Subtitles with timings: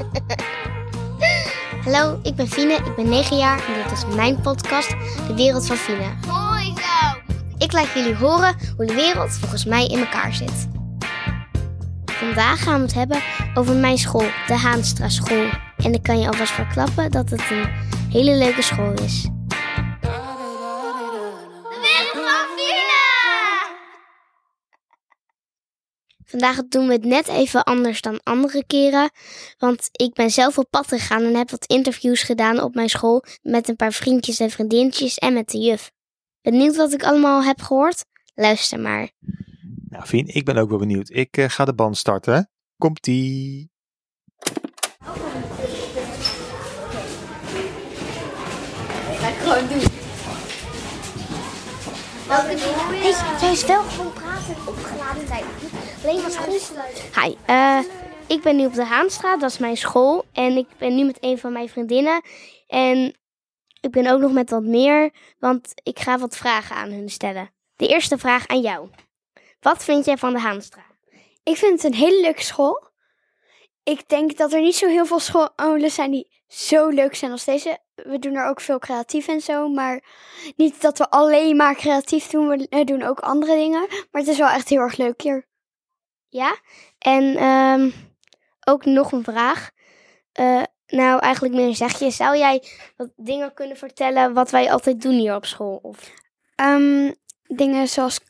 [1.84, 4.90] Hallo, ik ben Fine, ik ben 9 jaar en dit is mijn podcast,
[5.26, 6.14] De Wereld van Fine.
[6.26, 7.20] Mooi zo.
[7.58, 10.68] Ik laat jullie horen hoe de wereld volgens mij in elkaar zit.
[12.04, 13.20] Vandaag gaan we het hebben
[13.54, 15.46] over mijn school, de Haanstra School.
[15.76, 17.68] En ik kan je alvast verklappen dat het een
[18.10, 19.28] hele leuke school is.
[26.32, 29.10] Vandaag doen we het net even anders dan andere keren.
[29.58, 33.24] Want ik ben zelf op pad gegaan en heb wat interviews gedaan op mijn school.
[33.42, 35.90] Met een paar vriendjes en vriendinnetjes en met de juf.
[36.42, 38.04] Benieuwd wat ik allemaal heb gehoord?
[38.34, 39.10] Luister maar.
[39.88, 41.10] Nou, Fien, ik ben ook wel benieuwd.
[41.10, 42.50] Ik eh, ga de band starten.
[42.78, 43.70] Komt-ie.
[49.18, 50.01] Ga ik gewoon doen.
[52.32, 55.44] Welke Hey, jij is wel gewoon praten en opgeladen zijn.
[56.02, 56.72] Alleen wat goed.
[57.22, 57.78] Hi, eh,
[58.26, 60.24] ik ben nu op de Haanstraat, dat is mijn school.
[60.32, 62.22] En ik ben nu met een van mijn vriendinnen.
[62.66, 63.16] En
[63.80, 67.50] ik ben ook nog met wat meer, want ik ga wat vragen aan hun stellen.
[67.76, 68.88] De eerste vraag aan jou.
[69.60, 70.96] Wat vind jij van de Haanstraat?
[71.42, 72.90] Ik vind het een hele leuke school.
[73.82, 77.44] Ik denk dat er niet zo heel veel scholen zijn die zo leuk zijn als
[77.44, 77.78] deze.
[77.94, 80.04] We doen er ook veel creatief en zo, maar
[80.56, 82.48] niet dat we alleen maar creatief doen.
[82.48, 85.46] We doen ook andere dingen, maar het is wel echt heel erg leuk hier.
[86.28, 86.56] Ja?
[86.98, 87.90] En ehm,
[88.64, 89.70] ook nog een vraag.
[90.32, 92.10] Eh, nou, eigenlijk meer een zegje.
[92.10, 92.64] Zou jij
[92.96, 95.78] wat dingen kunnen vertellen wat wij altijd doen hier op school?
[95.82, 96.12] Of...
[96.54, 98.20] Ehm, dingen zoals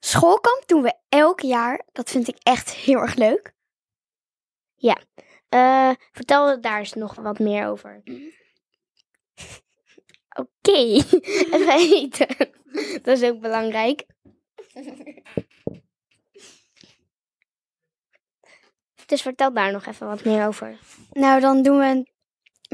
[0.00, 1.82] schoolkamp doen we elk jaar.
[1.92, 3.54] Dat vind ik echt heel erg leuk.
[5.48, 8.02] Eh, vertel daar eens nog wat meer over.
[10.40, 10.78] Oké,
[11.54, 12.28] even eten.
[13.02, 14.06] Dat is ook belangrijk.
[19.06, 20.78] Dus vertel daar nog even wat meer over.
[21.12, 22.10] Nou, dan doen we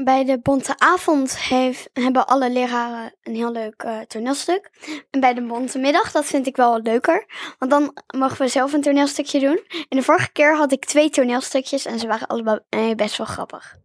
[0.03, 4.71] bij de Bonte Avond heeft, hebben alle leraren een heel leuk eh, toneelstuk.
[5.11, 7.25] En bij de Bonte Middag, dat vind ik wel leuker.
[7.59, 9.61] Want dan mogen we zelf een toneelstukje doen.
[9.89, 13.27] En de vorige keer had ik twee toneelstukjes en ze waren allebei eh, best wel
[13.27, 13.75] grappig.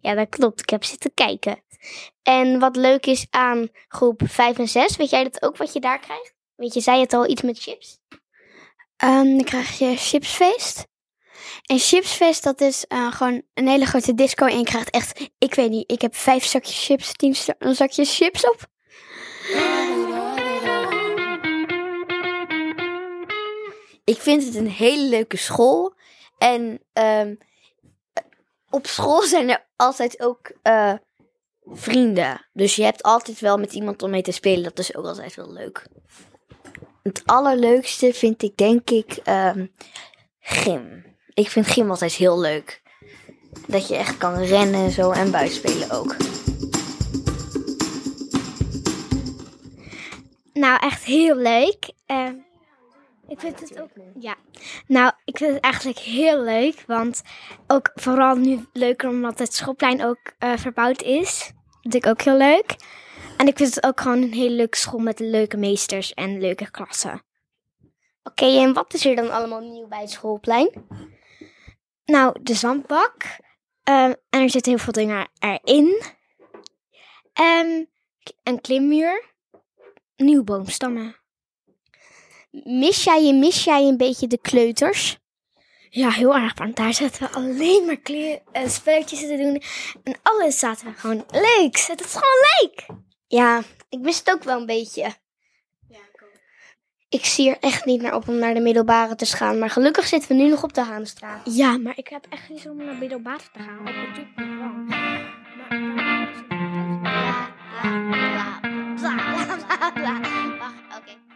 [0.00, 0.60] Ja, dat klopt.
[0.60, 1.62] Ik heb zitten kijken.
[2.22, 5.80] En wat leuk is aan groep 5 en 6, weet jij dat ook wat je
[5.80, 6.34] daar krijgt?
[6.54, 7.98] Weet je, zei het al iets met chips?
[8.96, 10.86] Ehm, dan krijg je chipsfeest.
[11.62, 14.46] En chipsfeest, dat is eh, gewoon een hele grote disco.
[14.46, 17.34] En je krijgt echt, ik weet niet, ik heb vijf zakjes chips, tien
[17.74, 18.72] zakjes chips op.
[24.04, 25.94] Ik vind het een hele leuke school.
[26.38, 27.34] En ehm,
[28.70, 30.94] op school zijn er altijd ook eh,
[31.64, 32.46] vrienden.
[32.52, 34.62] Dus je hebt altijd wel met iemand om mee te spelen.
[34.62, 35.86] Dat is ook altijd wel leuk.
[37.02, 39.66] Het allerleukste vind ik denk ik ehm,
[40.40, 41.13] gym.
[41.34, 42.82] Ik vind gym altijd heel leuk.
[43.66, 46.16] Dat je echt kan rennen en zo en buiten spelen ook.
[50.52, 51.92] Nou, echt heel leuk.
[52.06, 52.30] Eh,
[53.28, 53.88] ik vind het ook.
[54.18, 54.34] Ja.
[54.86, 56.84] Nou, ik vind het eigenlijk heel leuk.
[56.86, 57.22] Want
[57.66, 61.52] ook vooral nu leuker omdat het schoolplein ook eh, verbouwd is.
[61.64, 62.76] Dat vind ik ook heel leuk.
[63.36, 66.70] En ik vind het ook gewoon een hele leuke school met leuke meesters en leuke
[66.70, 67.22] klassen.
[68.22, 70.70] Oké, en wat is er dan allemaal nieuw bij het schoolplein?
[72.04, 73.24] Nou, de zandbak.
[73.82, 76.02] Ehm, en er zitten heel veel dingen erin.
[77.32, 77.84] Ehm,
[78.42, 79.32] een klimmuur.
[80.16, 81.16] Nieuwe boomstammen.
[82.64, 85.18] Mis jij, mis jij een beetje de kleuters?
[85.90, 89.62] Ja, heel erg, want daar zaten we alleen maar kle- eh, spelletjes te doen.
[90.04, 91.76] En alles zaten we gewoon leuk.
[91.78, 92.86] Het is gewoon leuk.
[93.26, 95.14] Ja, ik mis het ook wel een beetje.
[97.14, 99.58] Ik zie er echt niet naar op om naar de middelbare te gaan.
[99.58, 101.40] Maar gelukkig zitten we nu nog op de Haanstraat.
[101.44, 103.78] Ja, maar ik heb echt niet zin om naar de middelbare te gaan.
[103.80, 104.24] Ook al doe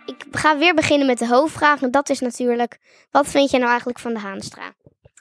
[0.07, 0.17] ik.
[0.17, 1.83] Ik ga weer beginnen met de hoofdvraag.
[1.83, 2.79] En dat is natuurlijk:
[3.11, 4.73] wat vind je nou eigenlijk van de Haanstra?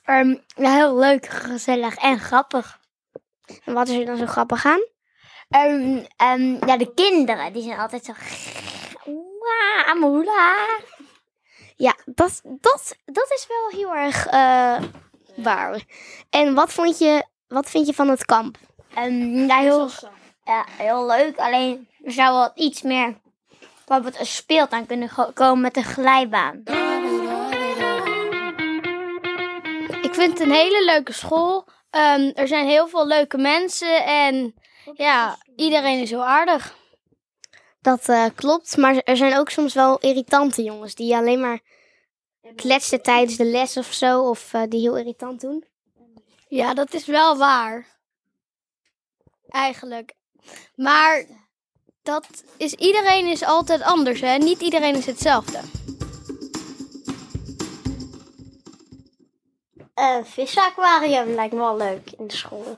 [0.04, 2.80] Ehm, ja, heel leuk, gezellig en grappig.
[3.66, 4.82] En wat is er dan zo grappig aan?
[5.50, 8.14] Ehm, ja, de kinderen, die zijn altijd zo...
[9.58, 10.66] Waa, moela.
[11.76, 14.82] Ja, dat, dat, dat is wel heel erg eh,
[15.36, 15.82] waar.
[16.30, 18.58] En wat, vond je, wat vind je van het kamp?
[18.96, 19.90] Ehm, ja, heel,
[20.46, 21.38] ja, heel leuk.
[21.38, 23.16] Alleen er zou wel iets meer
[23.86, 26.62] bijvoorbeeld een speeltuin kunnen go- komen met een glijbaan.
[30.02, 31.68] Ik vind het een hele leuke school.
[31.90, 34.54] Ehm, er zijn heel veel leuke mensen en
[34.94, 36.76] ja, iedereen is heel aardig.
[37.88, 41.60] Dat eh, klopt, maar er zijn ook soms wel irritante jongens die alleen maar
[42.56, 45.66] kletsen tijdens de les of zo, of eh, die heel irritant doen.
[46.48, 47.88] Ja, dat is wel waar.
[49.50, 50.16] Eigenlijk.
[50.76, 51.26] Maar
[52.04, 54.38] dat is, iedereen is altijd anders, hè?
[54.38, 55.60] Niet iedereen is hetzelfde.
[59.94, 62.78] Een visaquarium lijkt me wel leuk in de school.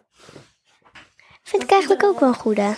[1.43, 2.75] Vind ik eigenlijk ook wel een goede.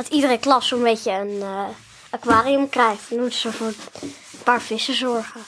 [0.00, 1.68] Dat iedere klas zo'n beetje een eh,
[2.10, 3.10] aquarium krijgt.
[3.10, 4.14] Dan moeten ze voor een
[4.44, 5.40] paar vissen zorgen.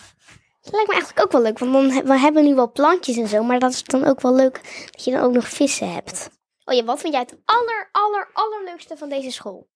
[0.60, 3.28] Dat lijkt me eigenlijk ook wel leuk, want dan we hebben nu wel plantjes en
[3.28, 6.30] zo, maar dat is dan ook wel leuk dat je dan ook nog vissen hebt.
[6.64, 9.68] Oh ja, wat vind jij het aller, aller, allerleukste van deze school?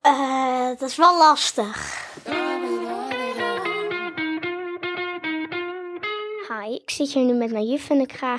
[0.00, 2.10] Eh, dat is wel lastig.
[6.48, 8.38] Hi, ik zit hier nu met mijn juf en ik ga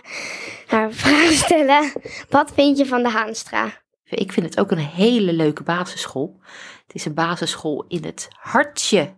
[0.67, 1.93] haar vragen stellen.
[2.29, 3.82] Wat vind je van de Haanstra?
[4.05, 6.39] Ik vind het ook een hele leuke basisschool.
[6.87, 9.13] Het is een basisschool in het hartje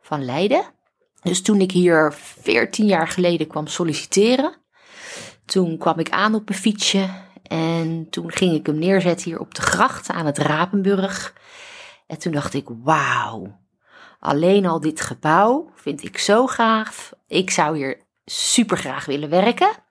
[0.00, 0.64] van Leiden.
[1.22, 4.54] Dus toen ik hier 14 jaar geleden kwam solliciteren,
[5.44, 7.08] toen kwam ik aan op een fietsje
[7.42, 11.34] en toen ging ik hem neerzetten hier op de gracht aan het Rapenburg.
[12.06, 13.60] En toen dacht ik, wauw,
[14.20, 17.12] alleen al dit gebouw vind ik zo gaaf.
[17.26, 19.83] Ik zou hier super graag willen werken.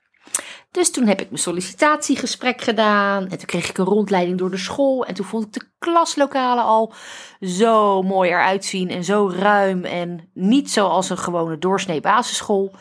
[0.73, 3.23] Dus toen heb ik mijn sollicitatiegesprek gedaan.
[3.23, 5.05] En toen kreeg ik een rondleiding door de school.
[5.05, 6.93] En toen vond ik de klaslokalen al
[7.41, 8.89] zo mooi eruit zien.
[8.89, 9.83] En zo ruim.
[9.83, 12.73] En niet zoals een gewone doorsnee basisschool.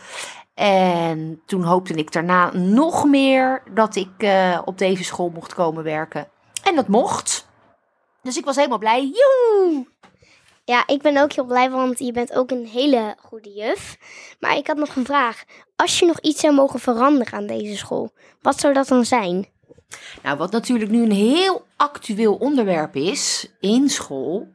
[0.55, 5.85] En toen hoopte ik daarna nog meer dat ik eh, op deze school mocht komen
[5.85, 6.29] werken.
[6.63, 7.49] En dat mocht.
[8.23, 9.01] Dus ik was helemaal blij.
[9.01, 9.87] Joe!
[10.65, 13.97] Ja, ik ben ook heel blij, want je bent ook een hele goede juf.
[14.41, 15.45] Maar ik had nog een vraag.
[15.77, 19.47] Als je nog iets zou mogen veranderen aan deze school, wat zou dat dan zijn?
[20.23, 24.49] Nou, wat natuurlijk nu een heel actueel onderwerp is in school,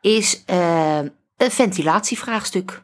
[0.00, 0.98] is eh,
[1.36, 2.82] een ventilatievraagstuk.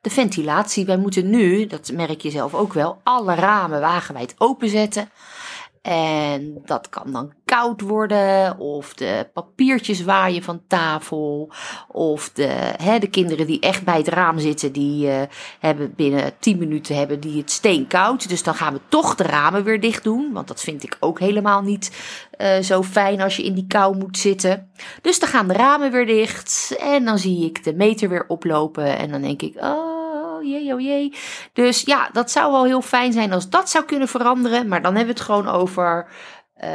[0.00, 5.10] De ventilatie, wij moeten nu, dat merk je zelf ook wel, alle ramen wagenwijd openzetten.
[5.82, 11.52] En dat kan dan koud worden, of de papiertjes waaien van tafel,
[11.88, 15.22] of de, hè, de kinderen die echt bij het raam zitten, die eh,
[15.58, 18.28] hebben binnen 10 minuten hebben die het steenkoud.
[18.28, 21.18] Dus dan gaan we toch de ramen weer dicht doen, want dat vind ik ook
[21.18, 21.96] helemaal niet
[22.30, 24.70] eh, zo fijn als je in die kou moet zitten.
[25.02, 28.98] Dus dan gaan de ramen weer dicht en dan zie ik de meter weer oplopen
[28.98, 29.89] en dan denk ik, oh
[30.44, 31.14] jee, oh jee.
[31.52, 34.94] Dus ja, dat zou wel heel fijn zijn als dat zou kunnen veranderen, maar dan
[34.94, 36.06] hebben we het gewoon over,
[36.54, 36.70] eh,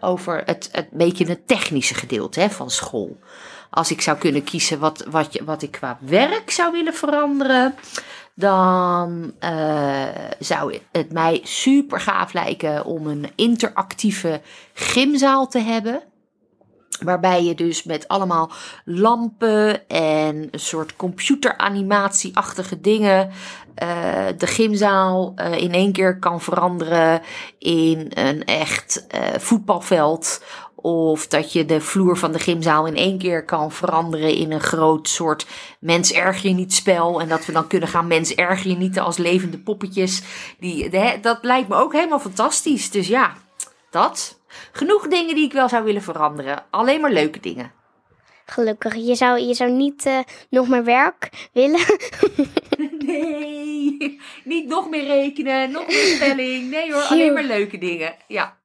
[0.00, 3.18] over het, het beetje het technische gedeelte hè, van school.
[3.70, 7.74] Als ik zou kunnen kiezen wat, wat, wat ik qua werk zou willen veranderen,
[8.34, 10.06] dan eh,
[10.38, 14.40] zou het mij super gaaf lijken om een interactieve
[14.72, 16.02] gymzaal te hebben.
[17.00, 18.50] Waarbij je dus met allemaal
[18.84, 23.30] lampen en een soort computeranimatie-achtige dingen
[23.74, 27.22] eh, de gymzaal eh, in één keer kan veranderen
[27.58, 30.42] in een echt eh, voetbalveld.
[30.74, 34.60] Of dat je de vloer van de gymzaal in één keer kan veranderen in een
[34.60, 35.46] groot soort
[35.78, 37.20] mens erger je niet spel.
[37.20, 40.22] En dat we dan kunnen gaan mens erger je niet als levende poppetjes.
[40.58, 42.90] Die, dat lijkt me ook helemaal fantastisch.
[42.90, 43.32] Dus ja,
[43.90, 44.39] dat.
[44.72, 46.64] Genoeg dingen die ik wel zou willen veranderen.
[46.70, 47.72] Alleen maar leuke dingen.
[48.46, 50.18] Gelukkig, je zou, je zou niet eh,
[50.50, 51.80] nog meer werk willen.
[53.06, 56.70] Nee, niet nog meer rekenen, nog meer spelling.
[56.70, 58.14] Nee hoor, alleen maar leuke dingen.
[58.26, 58.56] Ja.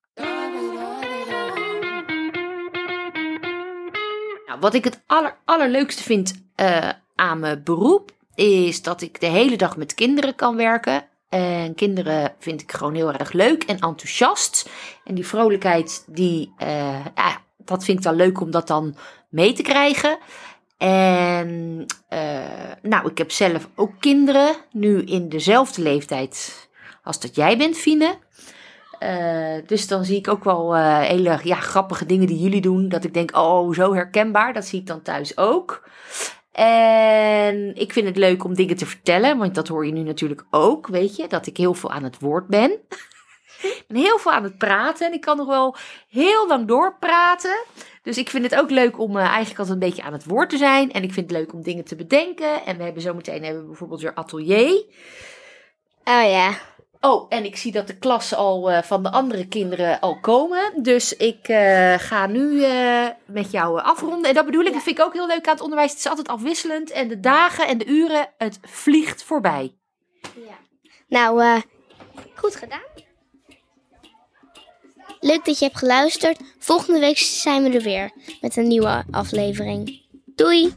[4.45, 9.25] Nou, wat ik het aller, allerleukste vind eh, aan mijn beroep is dat ik de
[9.25, 11.07] hele dag met kinderen kan werken.
[11.35, 14.69] En kinderen vind ik gewoon heel erg leuk en enthousiast.
[15.03, 18.95] En die vrolijkheid, die, eh, ja, dat vind ik dan leuk om dat dan
[19.29, 20.17] mee te krijgen.
[20.77, 22.39] En eh,
[22.81, 26.67] nou, ik heb zelf ook kinderen, nu in dezelfde leeftijd
[27.03, 28.17] als dat jij bent, Fine.
[28.99, 32.89] Eh, dus dan zie ik ook wel eh, hele ja, grappige dingen die jullie doen.
[32.89, 34.53] Dat ik denk, oh, zo herkenbaar.
[34.53, 35.89] Dat zie ik dan thuis ook.
[36.55, 40.45] En ik vind het leuk om dingen te vertellen, want dat hoor je nu natuurlijk
[40.49, 42.71] ook, weet je, dat ik heel veel aan het woord ben.
[43.61, 45.75] ik ben heel veel aan het praten en ik kan nog wel
[46.09, 47.63] heel lang doorpraten.
[48.03, 50.49] Dus ik vind het ook leuk om eh, eigenlijk altijd een beetje aan het woord
[50.49, 50.91] te zijn.
[50.91, 52.65] En ik vind het leuk om dingen te bedenken.
[52.65, 54.83] En we hebben zometeen hebben we bijvoorbeeld weer atelier.
[56.03, 56.57] Oh ja.
[57.05, 60.71] Oh, en ik zie dat de klas al eh, van de andere kinderen al komen.
[60.75, 64.29] Dus ik eh, ga nu eh, met jou afronden.
[64.29, 65.89] En dat bedoel ik, dat vind ik ook heel leuk aan het onderwijs.
[65.89, 66.91] Het is altijd afwisselend.
[66.91, 69.75] En de dagen en de uren, het vliegt voorbij.
[71.07, 71.61] Nou, eh,
[72.35, 72.83] goed gedaan.
[75.19, 76.39] Leuk dat je hebt geluisterd.
[76.59, 80.01] Volgende week zijn we er weer met een nieuwe aflevering.
[80.25, 80.73] Doei!